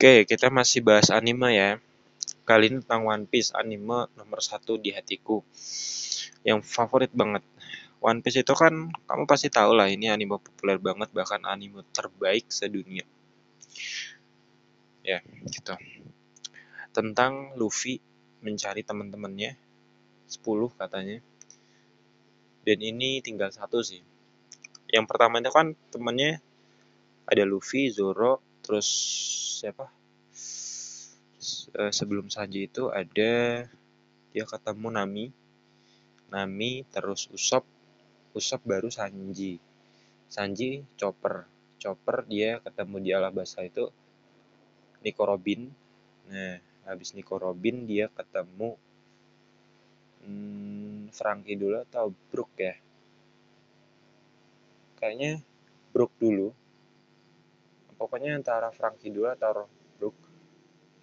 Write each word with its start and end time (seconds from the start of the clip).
Oke, 0.00 0.24
kita 0.24 0.48
masih 0.48 0.80
bahas 0.80 1.12
anime 1.12 1.52
ya. 1.52 1.76
Kali 2.48 2.72
ini 2.72 2.80
tentang 2.80 3.04
One 3.04 3.28
Piece, 3.28 3.52
anime 3.52 4.08
nomor 4.16 4.40
satu 4.40 4.80
di 4.80 4.96
hatiku. 4.96 5.44
Yang 6.40 6.72
favorit 6.72 7.12
banget. 7.12 7.44
One 8.00 8.24
Piece 8.24 8.40
itu 8.40 8.56
kan, 8.56 8.88
kamu 8.88 9.28
pasti 9.28 9.52
tahu 9.52 9.76
lah 9.76 9.92
ini 9.92 10.08
anime 10.08 10.40
populer 10.40 10.80
banget, 10.80 11.12
bahkan 11.12 11.44
anime 11.44 11.84
terbaik 11.92 12.48
sedunia. 12.48 13.04
Ya, 15.04 15.20
gitu. 15.52 15.76
Tentang 16.96 17.52
Luffy 17.60 18.00
mencari 18.40 18.80
teman-temannya, 18.80 19.52
10 20.32 20.72
katanya. 20.80 21.20
Dan 22.64 22.78
ini 22.80 23.20
tinggal 23.20 23.52
satu 23.52 23.84
sih. 23.84 24.00
Yang 24.88 25.04
pertama 25.12 25.44
itu 25.44 25.52
kan 25.52 25.76
temannya 25.92 26.40
ada 27.28 27.44
Luffy, 27.44 27.92
Zoro, 27.92 28.48
terus 28.70 28.86
siapa? 29.58 29.90
Eh, 31.74 31.90
sebelum 31.90 32.30
Sanji 32.30 32.70
itu 32.70 32.86
ada 32.86 33.66
dia 34.30 34.44
ketemu 34.46 34.94
Nami. 34.94 35.26
Nami 36.30 36.86
terus 36.86 37.26
Usop 37.34 37.66
Usop 38.30 38.62
baru 38.62 38.86
Sanji. 38.86 39.58
Sanji 40.30 40.86
Chopper. 40.94 41.50
Chopper 41.82 42.22
dia 42.30 42.62
ketemu 42.62 42.96
di 43.02 43.10
Alabasta 43.10 43.66
itu 43.66 43.90
Nico 45.02 45.26
Robin. 45.26 45.66
Nah 46.30 46.62
habis 46.86 47.10
Nico 47.18 47.42
Robin 47.42 47.90
dia 47.90 48.06
ketemu 48.06 48.78
hmm, 50.22 51.10
Frankie 51.10 51.58
dulu 51.58 51.82
atau 51.90 52.14
Brook 52.30 52.54
ya? 52.54 52.78
Kayaknya 54.94 55.42
Brook 55.90 56.14
dulu 56.22 56.59
pokoknya 58.00 58.40
antara 58.40 58.72
Frankie 58.72 59.12
dulu 59.12 59.28
atau 59.28 59.68
Brook 60.00 60.16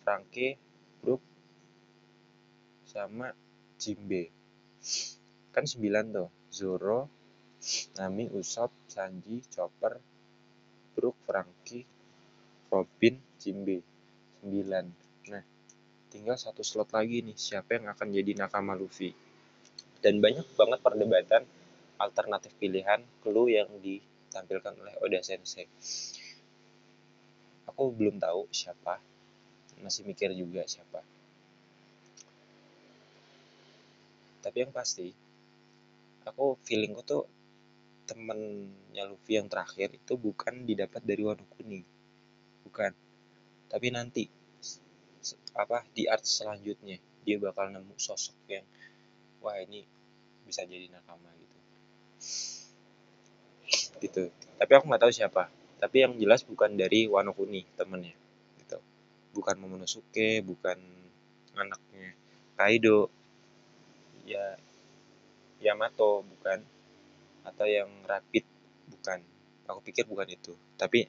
Frankie 0.02 0.58
Brook 0.98 1.22
sama 2.89 3.30
Jimbe. 3.78 4.34
Kan 5.54 5.70
sembilan 5.70 6.06
tuh. 6.09 6.30
Zoro 6.50 7.06
Nami 8.02 8.34
Usop 8.34 8.89
Sanji 8.89 9.45
Chopper 9.45 9.94
Brook 10.98 11.22
Frankie 11.22 11.86
Robin 12.73 13.16
Jimbe. 13.38 13.78
Sembilan. 14.42 14.86
Nah 15.30 15.44
tinggal 16.09 16.34
satu 16.34 16.66
slot 16.66 16.98
lagi 16.98 17.22
nih. 17.22 17.38
Siapa 17.38 17.78
yang 17.78 17.94
akan 17.94 18.09
jadi 18.09 18.34
nakama 18.34 18.73
Luffy? 18.73 19.14
Dan 20.02 20.17
banyak 20.17 20.50
banget 20.58 20.82
perdebatan 20.82 21.45
alternatif 22.02 22.58
pilihan 22.58 23.06
clue 23.22 23.54
yang 23.54 23.70
ditampilkan 23.86 24.73
oleh 24.82 24.94
Oda 25.06 25.22
Sensei 25.22 25.70
aku 27.68 27.92
belum 27.94 28.18
tahu 28.18 28.48
siapa. 28.50 28.98
Masih 29.84 30.08
mikir 30.08 30.34
juga 30.34 30.66
siapa. 30.66 31.04
Tapi 34.42 34.58
yang 34.64 34.72
pasti 34.72 35.12
aku 36.23 36.58
feelingku 36.64 37.04
tuh 37.04 37.28
temennya 38.08 39.04
Luffy 39.04 39.36
yang 39.36 39.52
terakhir 39.52 39.92
itu 39.92 40.16
bukan 40.16 40.64
didapat 40.64 41.04
dari 41.04 41.22
Wano 41.28 41.44
Kuning 41.54 41.84
bukan. 42.64 42.95
Tapi 43.68 43.88
nanti 43.92 44.23
apa 45.52 45.84
di 45.92 46.08
art 46.08 46.23
selanjutnya 46.23 46.98
dia 47.28 47.36
bakal 47.36 47.68
nemu 47.68 48.00
sosok 48.00 48.38
yang 48.48 48.64
wah 49.44 49.60
ini 49.60 49.84
bisa 50.48 50.64
jadi 50.64 50.88
nakama 50.88 51.28
gitu. 51.36 51.58
Gitu. 54.00 54.23
Tapi 54.32 54.72
aku 54.72 54.88
nggak 54.88 55.04
tahu 55.04 55.12
siapa 55.12 55.52
tapi 55.78 56.02
yang 56.02 56.17
jelas 56.17 56.42
bukan 56.42 56.73
dari 56.73 57.06
Wano 57.06 57.38
Kuni 57.38 57.61
temennya 57.78 58.14
gitu. 58.61 58.78
Bukan 59.38 59.56
Momonosuke 59.61 60.42
bukan 60.42 60.78
anaknya 61.53 62.17
Kaido. 62.58 63.14
Ya 64.28 64.58
Yamato 65.61 66.26
bukan 66.26 66.60
atau 67.45 67.65
yang 67.70 67.89
Rapid 68.10 68.45
bukan. 68.89 69.20
Aku 69.70 69.80
pikir 69.86 70.10
bukan 70.10 70.27
itu. 70.27 70.58
Tapi 70.76 71.05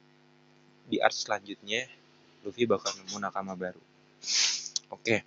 di 0.88 0.96
art 1.00 1.16
selanjutnya 1.16 1.88
Luffy 2.44 2.68
bakal 2.68 2.92
nemu 2.92 3.16
nakama 3.18 3.56
baru. 3.56 3.80
Oke. 4.92 5.04
Okay. 5.04 5.20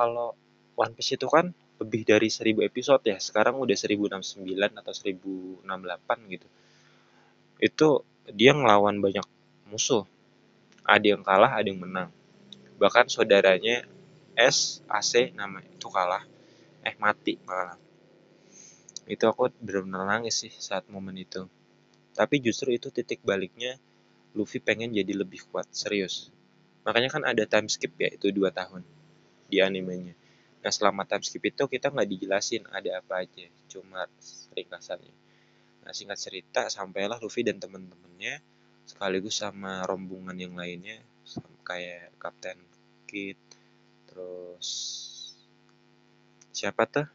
kalau 0.00 0.32
One 0.80 0.96
Piece 0.96 1.20
itu 1.20 1.28
kan 1.28 1.52
lebih 1.76 2.08
dari 2.08 2.32
1000 2.32 2.64
episode 2.64 3.04
ya. 3.04 3.20
Sekarang 3.20 3.60
udah 3.60 3.76
1069 3.76 4.48
atau 4.80 4.92
1068 4.96 6.32
gitu 6.32 6.48
itu 7.60 8.02
dia 8.32 8.56
ngelawan 8.56 8.98
banyak 8.98 9.24
musuh. 9.68 10.08
Ada 10.82 11.14
yang 11.14 11.22
kalah, 11.22 11.60
ada 11.60 11.68
yang 11.68 11.84
menang. 11.84 12.08
Bahkan 12.80 13.12
saudaranya 13.12 13.84
S, 14.34 14.80
AC 14.88 15.36
nama 15.36 15.60
itu 15.60 15.88
kalah. 15.92 16.24
Eh 16.80 16.96
mati 16.96 17.36
malah. 17.44 17.76
Itu 19.04 19.28
aku 19.28 19.52
benar-benar 19.60 20.08
nangis 20.08 20.40
sih 20.40 20.52
saat 20.56 20.88
momen 20.88 21.20
itu. 21.20 21.44
Tapi 22.16 22.40
justru 22.40 22.72
itu 22.74 22.88
titik 22.88 23.20
baliknya 23.22 23.76
Luffy 24.32 24.62
pengen 24.62 24.94
jadi 24.94 25.10
lebih 25.12 25.42
kuat, 25.50 25.66
serius. 25.74 26.30
Makanya 26.86 27.10
kan 27.10 27.22
ada 27.26 27.44
time 27.44 27.66
skip 27.66 27.92
ya, 27.98 28.08
itu 28.08 28.30
2 28.30 28.54
tahun 28.54 28.86
di 29.50 29.58
animenya. 29.58 30.14
Nah 30.62 30.70
selama 30.70 31.02
time 31.02 31.26
skip 31.26 31.42
itu 31.42 31.66
kita 31.66 31.90
nggak 31.90 32.08
dijelasin 32.08 32.62
ada 32.70 33.02
apa 33.02 33.26
aja, 33.26 33.46
cuma 33.66 34.06
ringkasannya. 34.54 35.10
Nah, 35.84 35.92
singkat 35.96 36.18
cerita, 36.20 36.62
sampailah 36.68 37.18
Luffy 37.18 37.42
dan 37.42 37.56
teman-temannya 37.56 38.40
sekaligus 38.84 39.38
sama 39.38 39.86
rombongan 39.86 40.34
yang 40.34 40.54
lainnya 40.58 40.98
kayak 41.62 42.10
Kapten 42.18 42.58
Kid, 43.06 43.38
terus 44.10 44.68
siapa 46.50 46.86
tuh? 46.90 47.06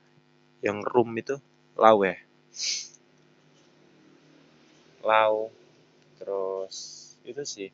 Yang 0.63 0.77
room 0.87 1.11
itu? 1.19 1.35
Lau 1.75 1.99
ya? 2.07 2.15
Lau 5.03 5.51
terus 6.15 6.75
itu 7.27 7.43
sih 7.43 7.69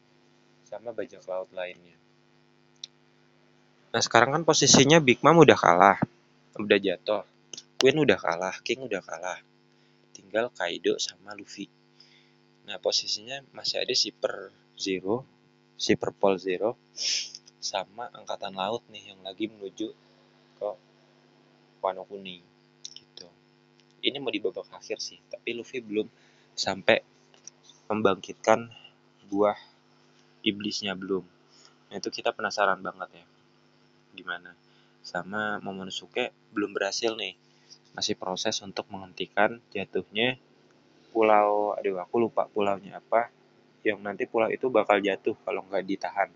sama 0.65 0.91
bajak 0.91 1.21
laut 1.29 1.47
lainnya. 1.53 1.95
Nah 3.93 4.01
sekarang 4.01 4.33
kan 4.33 4.43
posisinya 4.43 4.97
Big 4.97 5.21
Mom 5.21 5.39
udah 5.39 5.55
kalah 5.55 5.99
udah 6.57 6.79
jatuh. 6.81 7.23
Queen 7.77 7.97
udah 7.97 8.17
kalah 8.17 8.55
King 8.65 8.89
udah 8.89 9.01
kalah 9.05 9.39
tinggal 10.31 10.47
Kaido 10.55 10.95
sama 10.95 11.35
Luffy. 11.35 11.67
Nah, 12.63 12.79
posisinya 12.79 13.43
masih 13.51 13.83
ada 13.83 13.91
si 13.91 14.15
Per 14.15 14.47
Zero, 14.79 15.27
si 15.75 15.99
Purple 15.99 16.39
Zero, 16.39 16.79
sama 17.59 18.07
Angkatan 18.15 18.55
Laut 18.55 18.79
nih 18.87 19.11
yang 19.11 19.19
lagi 19.27 19.51
menuju 19.51 19.91
ke 20.55 20.69
Wano 21.83 22.07
Kuning. 22.07 22.39
Gitu. 22.95 23.27
Ini 24.07 24.23
mau 24.23 24.31
di 24.31 24.39
babak 24.39 24.71
akhir 24.71 25.03
sih, 25.03 25.19
tapi 25.27 25.51
Luffy 25.51 25.83
belum 25.83 26.07
sampai 26.55 27.03
membangkitkan 27.91 28.71
buah 29.27 29.59
iblisnya 30.47 30.95
belum. 30.95 31.27
Nah, 31.91 31.99
itu 31.99 32.07
kita 32.07 32.31
penasaran 32.31 32.79
banget 32.79 33.19
ya. 33.19 33.25
Gimana? 34.15 34.55
Sama 35.03 35.59
Momonosuke 35.59 36.31
belum 36.55 36.71
berhasil 36.71 37.19
nih 37.19 37.35
masih 37.91 38.15
proses 38.15 38.55
untuk 38.63 38.87
menghentikan 38.87 39.59
jatuhnya 39.75 40.39
pulau 41.11 41.75
aduh 41.75 41.99
aku 41.99 42.23
lupa 42.23 42.47
pulaunya 42.47 43.03
apa 43.03 43.27
yang 43.81 43.99
nanti 43.99 44.29
pulau 44.29 44.47
itu 44.47 44.69
bakal 44.69 45.01
jatuh 45.01 45.33
kalau 45.41 45.65
nggak 45.67 45.83
ditahan. 45.85 46.29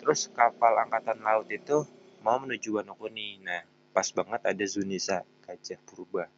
Terus 0.00 0.28
kapal 0.32 0.76
angkatan 0.80 1.20
laut 1.20 1.48
itu 1.52 1.84
mau 2.24 2.40
menuju 2.40 2.80
Wanokuni. 2.80 3.44
Nah 3.44 3.62
pas 3.92 4.08
banget 4.10 4.40
ada 4.40 4.64
Zunisa 4.64 5.20
gajah 5.44 5.80
purba. 5.84 6.28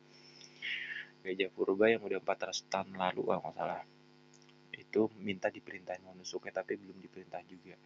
Gajah 1.22 1.50
purba 1.54 1.90
yang 1.90 2.02
udah 2.02 2.18
400 2.22 2.66
tahun 2.66 2.98
lalu 2.98 3.22
kalau 3.30 3.40
nggak 3.46 3.54
salah. 3.54 3.82
Itu 4.74 5.10
minta 5.22 5.48
diperintahin 5.54 6.02
Monosuke 6.02 6.50
tapi 6.50 6.74
belum 6.74 6.98
diperintah 6.98 7.42
juga. 7.46 7.78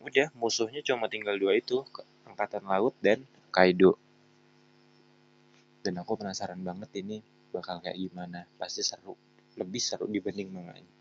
Udah 0.00 0.32
musuhnya 0.36 0.84
cuma 0.84 1.08
tinggal 1.08 1.36
dua 1.36 1.56
itu 1.56 1.84
angkatan 2.28 2.64
laut 2.68 2.92
dan 3.00 3.24
Kaido 3.52 3.96
dan 5.80 5.98
aku 6.00 6.16
penasaran 6.20 6.60
banget 6.60 6.90
ini 7.00 7.20
bakal 7.50 7.80
kayak 7.82 7.98
gimana. 7.98 8.46
Pasti 8.60 8.84
seru. 8.84 9.16
Lebih 9.58 9.82
seru 9.82 10.06
dibanding 10.06 10.48
manganya 10.52 10.99